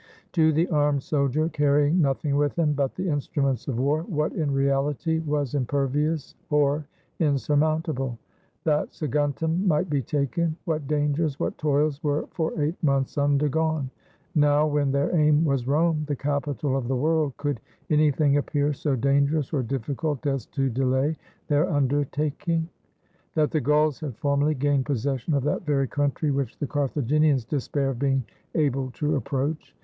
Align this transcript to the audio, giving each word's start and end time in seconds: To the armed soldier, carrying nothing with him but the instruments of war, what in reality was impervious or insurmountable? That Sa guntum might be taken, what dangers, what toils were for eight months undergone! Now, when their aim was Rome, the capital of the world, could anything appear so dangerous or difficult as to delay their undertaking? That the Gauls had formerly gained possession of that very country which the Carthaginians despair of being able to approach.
To 0.31 0.51
the 0.51 0.67
armed 0.69 1.03
soldier, 1.03 1.47
carrying 1.47 2.01
nothing 2.01 2.35
with 2.35 2.57
him 2.57 2.73
but 2.73 2.95
the 2.95 3.07
instruments 3.07 3.67
of 3.67 3.77
war, 3.77 4.01
what 4.05 4.33
in 4.33 4.49
reality 4.51 5.19
was 5.19 5.53
impervious 5.53 6.33
or 6.49 6.87
insurmountable? 7.19 8.17
That 8.63 8.91
Sa 8.95 9.05
guntum 9.05 9.63
might 9.67 9.91
be 9.91 10.01
taken, 10.01 10.57
what 10.65 10.87
dangers, 10.87 11.39
what 11.39 11.55
toils 11.59 12.03
were 12.03 12.25
for 12.31 12.59
eight 12.59 12.83
months 12.83 13.15
undergone! 13.19 13.91
Now, 14.33 14.65
when 14.65 14.91
their 14.91 15.15
aim 15.15 15.45
was 15.45 15.67
Rome, 15.67 16.03
the 16.07 16.15
capital 16.15 16.75
of 16.75 16.87
the 16.87 16.95
world, 16.97 17.37
could 17.37 17.61
anything 17.91 18.37
appear 18.37 18.73
so 18.73 18.95
dangerous 18.95 19.53
or 19.53 19.61
difficult 19.61 20.25
as 20.25 20.47
to 20.47 20.67
delay 20.67 21.15
their 21.47 21.69
undertaking? 21.69 22.67
That 23.35 23.51
the 23.51 23.61
Gauls 23.61 23.99
had 23.99 24.17
formerly 24.17 24.55
gained 24.55 24.87
possession 24.87 25.35
of 25.35 25.43
that 25.43 25.63
very 25.63 25.87
country 25.87 26.31
which 26.31 26.57
the 26.57 26.65
Carthaginians 26.65 27.45
despair 27.45 27.91
of 27.91 27.99
being 27.99 28.23
able 28.55 28.89
to 28.95 29.15
approach. 29.15 29.75